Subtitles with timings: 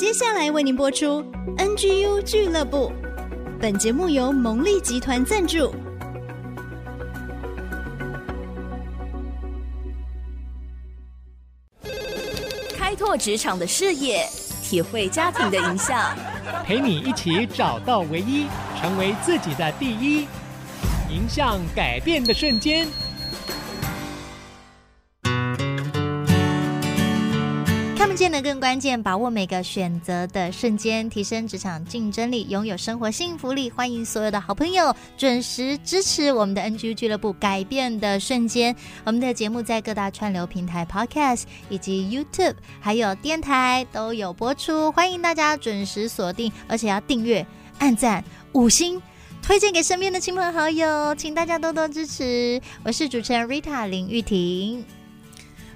[0.00, 1.22] 接下来为您播出
[1.58, 2.90] NGU 俱乐部。
[3.60, 5.74] 本节目由蒙利集团赞助。
[12.74, 14.26] 开拓职场的视野，
[14.62, 16.16] 体会家庭的影响，
[16.64, 18.46] 陪你一起找到唯一，
[18.80, 20.26] 成为自己的第一，
[21.10, 22.88] 迎向改变的瞬间。
[28.00, 33.68] 看不见的更关键，把握每个选择的瞬间，提升职场竞争力，拥有生活幸福力。
[33.68, 38.74] 欢迎所有的好朋友准时支持我们的 NG 俱乐部，改变的瞬间。
[39.04, 44.90] 我们的节目在各大串流平台、Podcast 以及 YouTube，还有电台都有播出。
[44.92, 47.46] 欢迎大家准时锁定，而且要订阅、
[47.80, 49.02] 按赞、五星，
[49.42, 52.62] 推荐给身边的亲朋好友，请大家多多支持。
[52.82, 54.86] 我是主持人 Rita 林玉婷。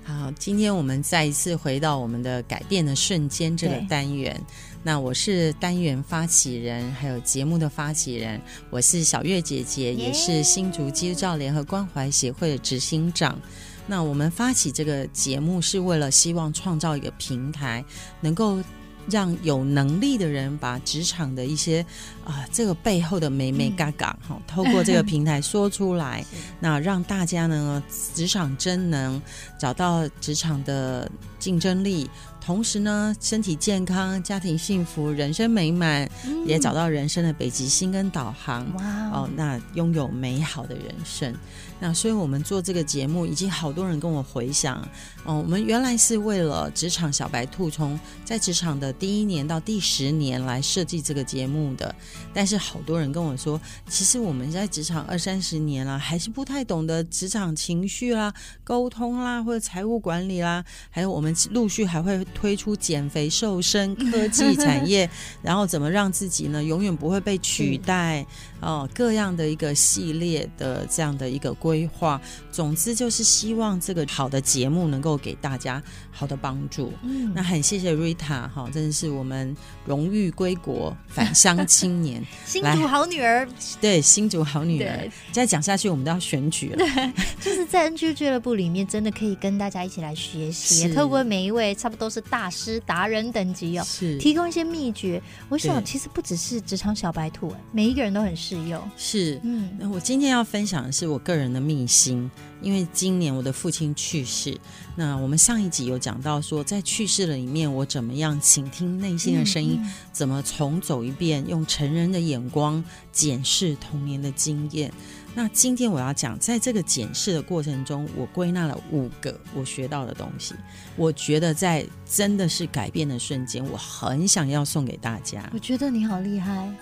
[0.07, 4.39] 好，今天我们再一次回到我们的改变的瞬间这个单元。
[4.83, 8.38] 那我是单元发起人，还有节目的发起人，
[8.69, 13.41] 我是小月姐姐，也是新竹基督教联合关怀协会的执行长。
[13.87, 17.83] 那我们发起这个节目是为了希望创造一个平台，
[18.21, 18.63] 能够。
[19.07, 21.85] 让有能力的人把职场的一些
[22.25, 26.25] 啊、呃，这个背后的美美嘎嘎哈，透过这个平台说出来，
[26.61, 27.83] 那让大家呢，
[28.15, 29.21] 职场真能
[29.59, 32.09] 找到职场的竞争力。
[32.41, 38.71] 同时呢，身体健康、家庭幸福、人生美满，嗯、也找到人生的北极星跟导航。
[38.75, 41.35] 哇哦，那拥有美好的人生。
[41.80, 44.77] 那所以我们做这个节目，已经好多人跟我回想。
[45.25, 51.95] 哦，我们原来是为了职场小白兔，从在职场的第一年到第十年来设计这个节目的。
[52.32, 58.32] 但是好多人跟我说，其实我们在职场二三十年了，还是不太懂得职场情绪啦、
[58.65, 62.24] 沟通啦，或者财务管理啦，还有我们陆续还会。
[62.34, 65.09] 推出减肥瘦身科技产业，
[65.43, 68.26] 然后怎么让自己呢永远不会被取代？
[68.60, 72.19] 哦，各样的一个系列的这样的一个规划，
[72.50, 76.91] 总之就是希望这个好的节目能够给大家好的帮助。
[77.03, 83.48] 嗯，那很谢谢 Rita 哈，真的是我们荣誉归国返乡青年，新竹好女儿。
[83.81, 85.10] 对，新竹好女儿。
[85.32, 86.76] 再讲下去，我们都要选举了。
[86.76, 95.20] 对， 就是在 NGU 俱乐部里面，真的可以跟大家一起来学习，透过每一位差不多是大师达人等级哦，是提供一些秘诀。
[95.48, 98.81] 我想，其实不只是职场小白兔，哎，每一个人都很适用。
[98.97, 102.31] 是，嗯，那我今天要分享的是我个人的秘辛，
[102.65, 104.59] 因为今年我的父亲去世。
[104.97, 112.83] 那我们上一集有讲到说，在去世的里面，我怎么样倾听内心的声音，嗯嗯、怎么重走一遍，用成人的眼光
[113.13, 114.91] 检视童年的经验。
[115.37, 120.55] 那今天我要讲，在这个检视的过程中，我归纳了五个我学到的东西。
[120.97, 125.51] 我觉得在真的是改变的瞬间，我很想要送给大家。
[125.53, 126.73] 我觉得你好厉害，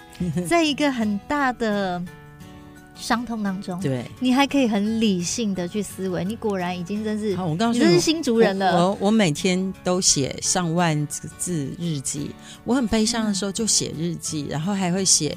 [0.46, 2.04] 在一个很大的
[3.02, 6.24] 伤痛当中，对，你还可以很理性的去思维。
[6.24, 8.76] 你果然已经真是，好，我告诉你，你真是新族人了。
[8.76, 12.30] 我我，我每天都写上万字日记，
[12.64, 15.36] 我很悲伤的时候就写日记，嗯、然后还会写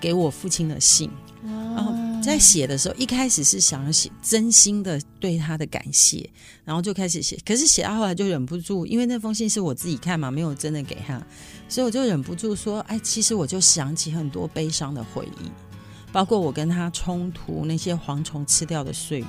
[0.00, 1.10] 给我父亲的信，
[1.44, 1.92] 然后。
[2.22, 6.28] 在写的时候，一开始是想要写真心的对他的感谢，
[6.64, 7.38] 然后就开始写。
[7.46, 11.24] 可是写到后来就忍不住，因为那封信是我自己看嘛，没有真的给他，
[11.68, 15.48] 所以我就忍不住说：“哎，其实我就想起很多悲伤的回忆，
[16.16, 19.26] 包括我跟他冲突那些蝗虫吃掉的岁月。”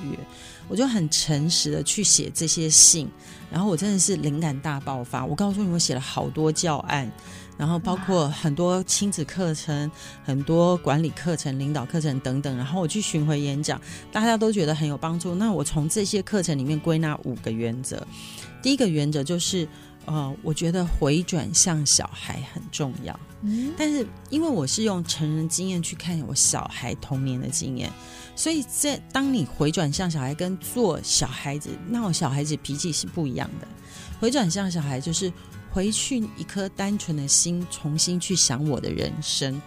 [0.68, 3.06] 我就很诚实的去写这些信，
[3.50, 5.22] 然后我真的是灵感大爆发。
[5.22, 7.10] 我告诉你，我写了好多教案。
[7.58, 9.90] 然后包括很多亲子课程、
[10.24, 12.56] 很多管理课程、领导课程等等。
[12.56, 13.78] 然后我去巡回演讲，
[14.12, 15.34] 大家都觉得很有帮助。
[15.34, 18.06] 那我从这些课程里面归纳五个原则。
[18.62, 19.66] 第一个原则就是，
[20.08, 23.18] 呃，我觉得回转向小孩很重要。
[23.42, 23.72] 嗯。
[23.76, 27.92] 但是因为我是用成人经验去看我小孩童年的经验，
[28.34, 33.68] 所以在当你回转向小孩跟做小孩子闹小孩子脾气是不一样的。
[34.18, 35.32] 回转向小孩就是。
[35.70, 39.60] 回去一颗单纯的心，重新去想我的人生。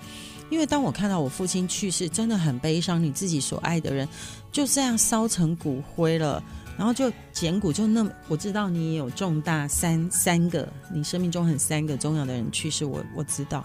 [0.49, 3.01] 因为当我看到我父亲去世，真的很悲伤。
[3.01, 4.05] 你自己所爱的人
[4.51, 6.43] 就这样烧成骨灰了，
[6.77, 8.11] 然后就捡骨，就那么。
[8.27, 13.63] 我知道你也有重大三三个，你生命中很三个重要的人去世，我我知道。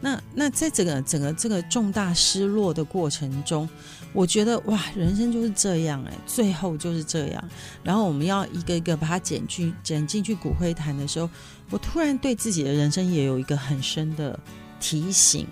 [0.00, 3.68] 那那在整个整个这个重大失落的过程中，
[4.12, 7.48] 我觉得哇，人生就是这样哎，最后就是这样。
[7.82, 11.28] 然后我们要一个一个把它捡去捡进去骨灰坛的时候。
[11.68, 14.38] 我突然对自己的人生也有一个很深的
[14.78, 15.44] 提醒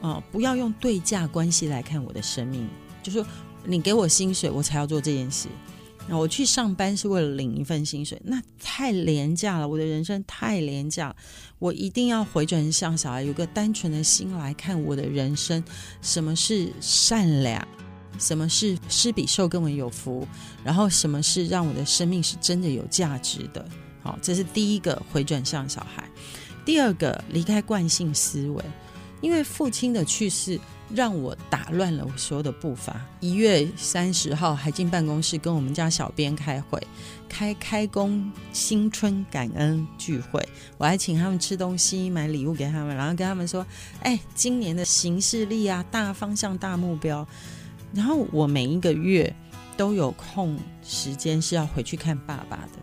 [0.00, 2.66] 啊、不要用对价关系来看我的生命，
[3.02, 3.24] 就说
[3.64, 5.46] 你给我薪水，我才要做这件事；
[6.10, 9.66] 我去上班是为了领一份薪水，那太廉价了。
[9.66, 11.14] 我的人生太廉价，
[11.58, 15.62] 我一定要回转向小孩，有个单纯的心来看我的人生。
[16.02, 17.66] 什么是善良？
[18.18, 20.26] 什么是施比受更为有福？
[20.62, 23.66] 然后什么是让我的生命是真的有价值的？
[24.02, 26.06] 好，这是第一个回转向小孩。
[26.64, 28.62] 第二个离开惯性思维，
[29.22, 30.60] 因为父亲的去世。
[30.94, 33.00] 让我打乱了我所有的步伐。
[33.20, 36.80] 一月三十号还进办公室跟我们家小编开会，
[37.28, 40.46] 开开工新春感恩聚会，
[40.78, 43.66] 我还请他们吃东西、买礼物给他们，然后跟他们说
[44.02, 47.26] ：“哎，今年的行事历啊，大方向、大目标。”
[47.94, 49.34] 然后我每一个月
[49.76, 52.78] 都有空时间是要回去看爸爸的。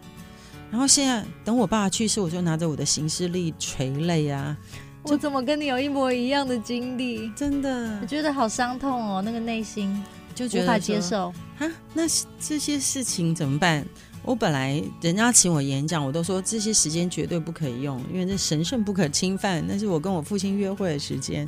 [0.72, 4.56] 然后现在等我爸爸去世，我就拿着我的行事历垂泪啊。
[5.04, 7.30] 我怎么跟你有一模一样的经历？
[7.36, 10.04] 真的，我觉得好伤痛哦，那个内心
[10.36, 11.72] 就觉得无法接受啊。
[11.94, 12.04] 那
[12.40, 13.86] 这些事情怎么办？
[14.22, 19.66] 我本来人家请我演讲，我都说这些时间绝对不可以用，因为这神圣不可侵犯。
[19.66, 21.48] 那是我跟我父亲约会的时间。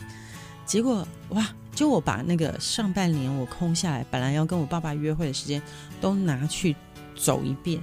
[0.65, 5.61] 结果哇，就我把那个上半年我空下来，本来要跟我爸爸约会的时间，
[5.99, 6.75] 都拿去
[7.15, 7.81] 走一遍，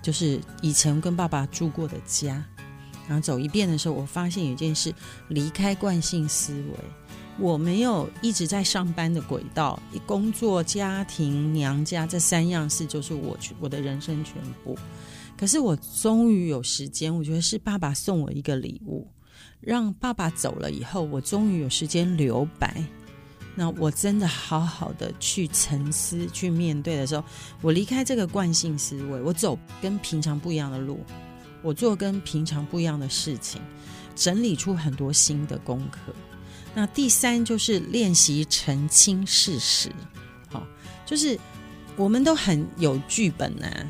[0.00, 2.42] 就是以前跟爸爸住过的家。
[3.06, 4.94] 然后走一遍的时候，我发现有一件事：
[5.28, 6.74] 离开惯性思维。
[7.36, 14.78] 我没有一直在上班的轨道，工作、家庭、娘家这三样事就是我我的人生全部。
[15.36, 19.04] 可是我终于有时间，我觉得是爸爸送我一个礼物，
[19.60, 22.84] 让爸爸走了以后，我终于有时间留白。
[23.56, 27.24] 那我真的好好的去沉思、去面对的时候，
[27.60, 31.00] 我离开这个惯性思维，我走跟平常不一样的路。
[31.64, 33.60] 我做跟平常不一样的事情，
[34.14, 36.14] 整理出很多新的功课。
[36.74, 39.90] 那第三就是练习澄清事实。
[40.48, 40.62] 好，
[41.06, 41.38] 就是
[41.96, 43.86] 我们都很有剧本呐、啊，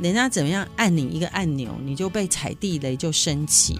[0.00, 3.78] 人家怎么样按你一个按钮，你就被踩地雷就生气，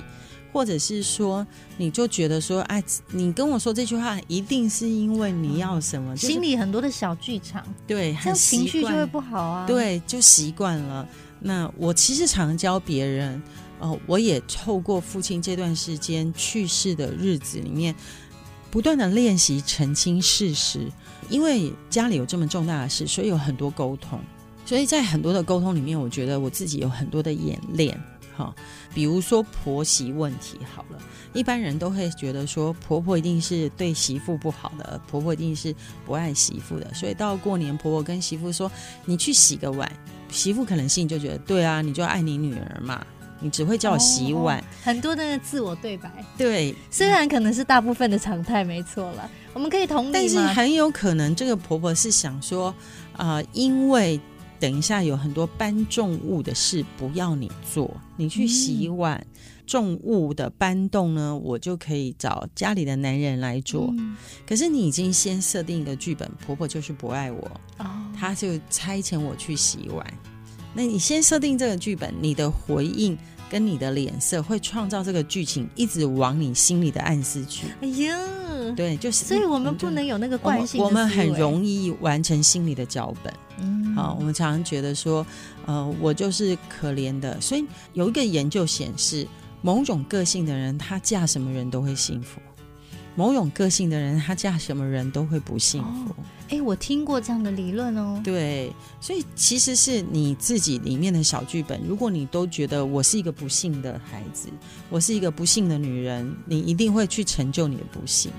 [0.53, 1.47] 或者是说
[1.77, 9.67] 你就觉得说，哎，你跟我说这句话一定是因为你要什么，就是、心里很多的小剧场，对，这样情绪就会不好啊。
[9.67, 11.09] 对，就习惯了。
[11.43, 13.43] 那我其实常教别人，
[13.81, 17.95] 哦，我也透过父亲这段时间去世的日子里面，
[18.71, 20.91] 不断的练习澄清事实。
[21.29, 24.21] 因为家里有这么重大的事，所以有很多沟通。
[24.65, 28.01] 所以在很多的沟通里面，我觉得我自己有很多的演练。
[28.35, 28.55] 哈、
[28.95, 30.99] 比如说婆媳问题，好了，
[31.35, 35.75] 一般人都会觉得说婆婆一定是对媳妇不好的，婆婆一定是
[36.07, 36.95] 不爱媳妇的。
[36.95, 38.73] 所以到过年，婆婆跟媳妇说
[39.05, 39.91] ：“你去洗个碗。”
[40.33, 43.07] 媳妇可能心里就觉得，对啊，你就爱你女儿嘛，
[43.39, 46.11] 你只会叫我洗碗，哦、很多的自我对白。
[46.37, 52.75] 对，虽然可能是大部分的常态，没错了，我们可以同理，但是很有可能这个婆婆是想说，
[53.13, 54.19] 啊、呃，因为
[54.59, 59.17] 等一下有很多搬重物的事不要你做，你去洗碗。
[59.19, 59.27] 嗯
[59.65, 63.89] 重物的搬动呢，我就可以找家里的男人来做。
[63.97, 67.87] 嗯、可是你已经先设定一个剧本，婆婆就是不爱我，哦、
[68.23, 70.07] 她就差遣我去洗碗。
[70.73, 73.19] 那你先设定这个剧本，你的回应
[73.51, 77.67] 跟你的脸色会创造这个剧情，一直往你心里的暗示去。
[77.81, 78.17] 哎呀，
[78.77, 83.35] 对，就是，所以我们不能有那个惯性我，我们很容易完成心里的脚本。
[83.59, 85.27] 嗯，好，我们常常觉得说，
[85.67, 87.41] 呃，我就是可怜的。
[87.41, 89.27] 所以有一个研究显示。
[89.65, 92.41] 某种个性的人，他嫁什么人都会幸福；
[93.15, 96.15] 某种个性的人，他嫁什么人都会不幸福。
[96.49, 98.21] 哎、哦，我听过这样的理论哦。
[98.25, 101.81] 对，所以其实是你自己里面的小剧本。
[101.87, 104.49] 如果你都觉得我是一个不幸的孩子，
[104.89, 108.31] 我是一个不幸的女人，你一定会去成就你的不幸。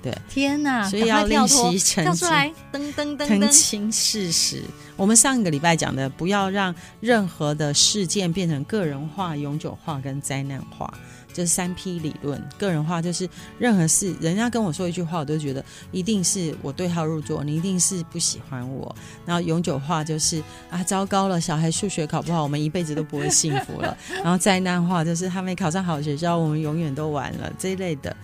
[0.00, 0.88] 对，天哪！
[0.88, 4.62] 所以要练习澄清，出来，噔噔噔，澄清事实。
[4.96, 10.94] 我们上一个礼拜讲的，不要让任何的事件变成个人化、永久化跟灾难化，
[11.38, 12.42] 就是三 P 理论。
[12.58, 13.28] 个人化就是
[13.60, 18.92] 任何事，人家跟我说一句话，我都觉得一定是我对号入座，你一定是不喜欢我。
[19.24, 23.96] 然后永久化就是啊，糟糕了，小孩数学考不好，我们一辈子都不会幸福了。
[24.24, 28.16] 然后灾难化就是他没考上好学校，我们永远都完了这一类的。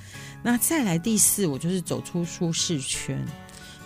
[0.42, 3.24] 那再来第四，我就是走出舒适圈。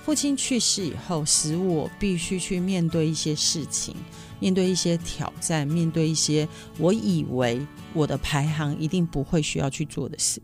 [0.04, 3.94] 父亲去世以后，使我必须去面对一些事情，
[4.40, 10.40] 面对一些挑战，面对一些我以为我的排行一定不会需要去做的事。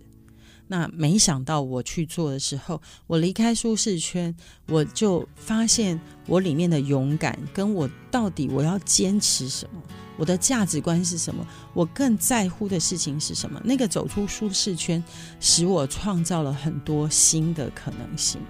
[0.67, 4.35] 那没想到我去做的时候，我离开舒适圈，
[4.67, 9.83] 我就发现我里面的勇敢，跟我到底我要坚持什么，
[10.17, 13.61] 我的价值观是什么，我更在乎的事情是什么。
[13.63, 15.05] 那个走出舒适圈，
[15.39, 18.41] 使我创造了很多新的可能性。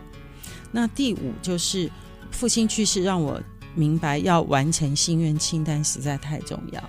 [0.70, 1.90] 那第五就是
[2.30, 3.42] 父亲去世，让我
[3.74, 6.82] 明白要完成心愿清单实在太重要。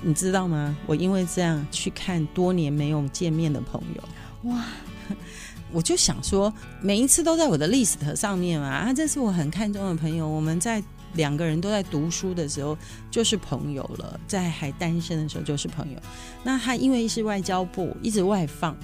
[0.00, 0.76] 你知道吗？
[0.86, 4.64] 我因为这样去看多年没有见面的朋友，哇！
[5.72, 10.26] 我就想说，每一次都在我的 list 上面嘛，啊，这是我很看重的朋友。
[10.26, 10.82] 我们在
[11.14, 12.78] 两个人都在读书的时候
[13.10, 15.98] 就是朋友了，在还单身的时候就是朋友。
[16.42, 18.76] 那他因为是外交部一直外放，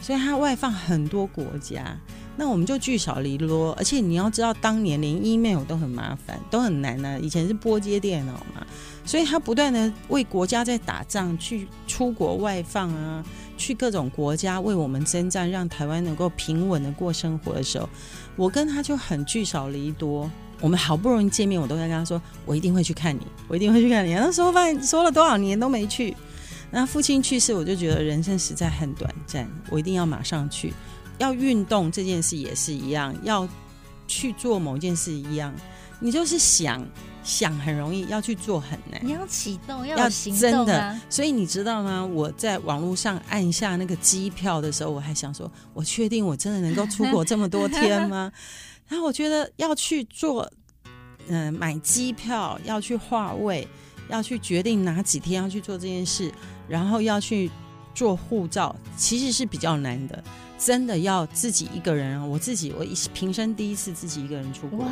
[0.00, 1.98] 所以他外放很多国家，
[2.36, 3.72] 那我们就聚少离多。
[3.72, 8.66] 而且你要知道，当年连 email 都很麻烦，都很难呢、以前是拨接电脑嘛，
[9.04, 13.24] 所以他不断的为国家在打仗，去出国外放啊。
[13.58, 17.88] 去各种国家为我们征战，让台湾能够平稳的过生活的时候，
[18.36, 20.30] 我跟他就很聚少离多。
[20.60, 26.14] 我们好不容易见面，我都在跟他说：“我一定会去看你，我一定会去看你。”那时候发现说了多少年都没去。
[26.70, 30.74] 那父亲去世，我就觉得人生实在很短暂，我一定要马上去。
[31.18, 33.48] 要运动这件事也是一样，要
[34.06, 35.54] 去做某件事一样，
[36.00, 36.86] 你就是想。
[37.26, 39.00] 想很容易，要去做很难。
[39.02, 41.00] 你要启动，要有行动啊，真的。
[41.10, 42.06] 所以你知道吗？
[42.06, 48.30] 我在网络上按下那个机票的时候，我还想说：我确定我真的能够出国这么多天吗？
[48.86, 50.48] 然后我觉得要去做，
[51.26, 53.66] 嗯、呃，买机票，要去划位，
[54.08, 56.32] 要去决定哪几天要去做这件事，
[56.68, 57.50] 然后要去
[57.92, 60.22] 做护照，其实是比较难的。
[60.58, 62.24] 真的要自己一个人啊！
[62.24, 64.90] 我自己，我一平生第一次自己一个人出国，哇！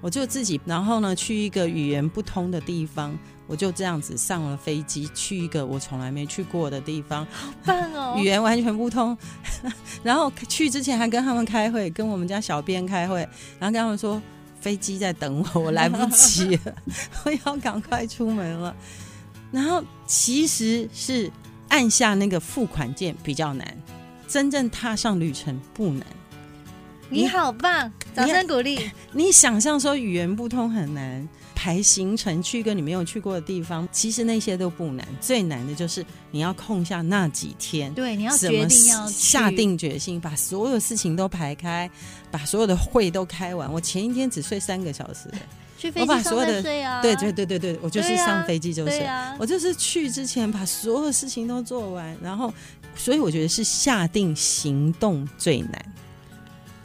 [0.00, 3.16] 我就自己，然后呢，去一个语言不通的地方，
[3.46, 8.14] 我就这样子上了飞机，去一个我从来没去过的地方，好棒哦！
[8.20, 9.16] 语言完全不通，
[10.02, 13.20] 然后去之前还跟他们开会，跟我们家小编开会，
[13.58, 14.20] 然后跟他们说
[14.60, 16.74] 飞机在等我，我来不及了，
[17.24, 18.74] 我要赶快出门了。
[19.50, 21.30] 然后其实是
[21.68, 23.66] 按下那个付款键比较难。
[24.28, 26.06] 真正踏上旅程不难，
[27.08, 28.78] 你好棒，掌声鼓励。
[29.10, 37.92] 你想象说语言不通很难，排行程去一个你没有去过的地方，其实那些都不难，最难的就是你要空下那几天。
[37.94, 41.90] 对，你要决定要下定决心，把所有事情都排开，
[42.30, 43.72] 把所有的会都开完。
[43.72, 45.30] 我前一天只睡三个小时。
[45.78, 47.00] 去飞机上再睡啊！
[47.00, 49.06] 对对对对对，我就是上飞机就睡。
[49.38, 52.52] 我就是去之前把所有事情都做完，然后，
[52.98, 55.92] 所以我觉得是下定行动最难。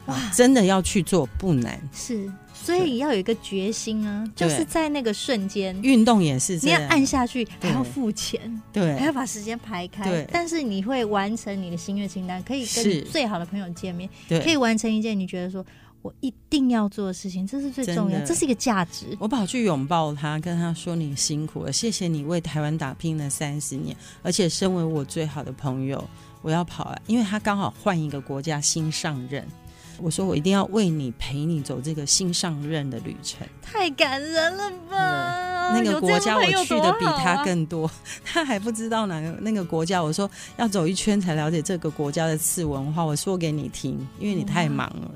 [0.06, 5.74] 哇，真的要去做不难，是，所以要有一个决心啊，就是在那个瞬间。
[5.82, 10.04] 运动也是这样，你要按下去，还要付钱，对，还要把时间排开。
[10.04, 15.64] 对，但是你会完成你的心愿清单，可以跟最好的朋友见面，对，可以完成一件你觉得说。
[16.04, 19.16] 我一定要做的事情，这是最重要，这是一个价值。
[19.18, 26.06] 我跑去拥抱他，跟他说：“你辛苦了，谢谢你为台湾打拼了三十年，而且身为我最好的朋友，
[26.42, 29.42] 我要跑了，因为他刚好换一个国家新上任。
[29.98, 33.46] 我说我一定要为你陪你走这个新上任的旅程。
[33.62, 35.72] 太感人了吧？
[35.74, 37.90] 那个国家我去的比他更多，
[38.24, 40.02] 他还不知道哪个那个国家。
[40.02, 43.04] 我说要走一圈才了解这个国家的次文化。
[43.04, 45.10] 我说给你听，因为你太忙了。”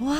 [0.00, 0.14] 哇，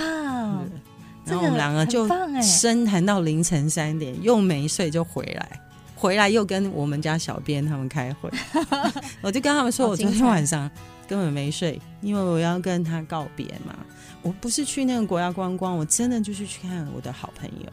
[1.25, 2.09] 然后我们两个就
[2.43, 5.61] 深谈到凌晨三点，又没睡就回来，
[5.95, 8.29] 回来又跟我们家小编他们开会，
[9.23, 10.71] 我就跟他们说，我昨天晚上
[11.11, 13.75] 根本没睡，因为我要跟他告别嘛。
[14.23, 17.67] 我不是去那个国家观光，我真的就是去看我的好朋友。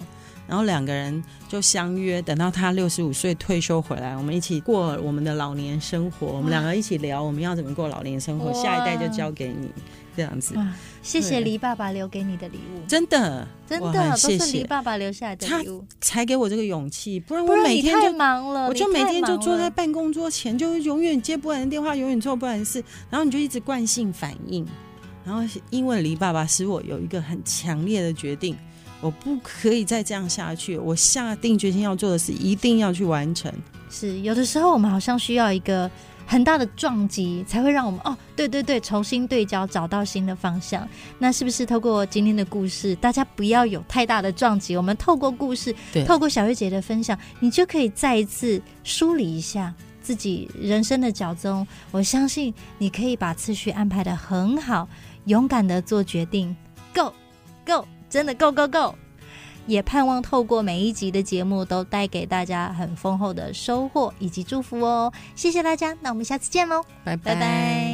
[0.48, 6.28] 然后两个人就相约，等到他六十五岁退休回来，我们一起过我们的老年生活。
[6.28, 9.70] 我们两个一起聊我们要怎么过老年生活，下一代就交给你
[10.16, 10.56] 这样子。
[11.04, 17.20] 谢谢黎爸爸留给你的礼物，真的，真的都是黎爸爸留下来的礼物，才给我这个勇气。
[17.20, 24.66] 不然我每天就忙了，我就每天就坐在办公桌前，就永远接不完的电话，永远做不完的事，然后你就一直惯性反应。
[25.26, 28.58] 然后因为黎爸爸使我有一个很强烈的决定。
[29.00, 33.52] 我不可以再这样下去，我下定决心要做的事，一定要去完成。
[33.90, 35.90] 是有的时候，我们好像需要一个
[36.26, 40.88] 很大的撞击，才会让我们哦，对对对，重新对焦，找到新的方向。
[41.18, 44.76] 那是不是透过今天的故事，大家不要有太大的撞击？
[44.76, 45.74] 我们透过故事，
[46.06, 51.66] 透过小月姐的分享，你就可以再一次梳理一下自己人生的脚踪。
[51.92, 54.90] 我相信你可以把次序安排的很好，
[55.26, 56.54] 勇敢的做决定
[56.94, 57.14] ，Go
[57.66, 57.97] Go。
[58.10, 58.96] 真的 Go Go Go！
[59.66, 65.12] 也盼望透过每一集的节目，都带给大家很丰厚的收获以及祝福哦。
[65.36, 67.36] 谢谢大家，那我们下次见喽，拜拜。
[67.36, 67.87] 拜拜。